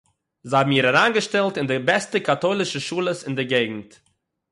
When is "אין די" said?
1.57-1.79